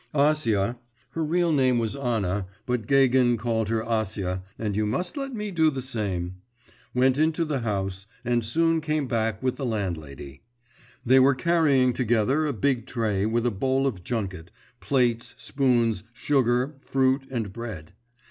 [0.15, 0.79] Acia
[1.11, 5.51] (her real name was Anna, but Gagin called her Acia, and you must let me
[5.51, 6.37] do the same),
[6.95, 10.41] went into the house, and soon came back with the landlady.
[11.05, 16.77] They were carrying together a big tray, with a bowl of junket, plates, spoons, sugar,
[16.81, 17.93] fruit, and bread.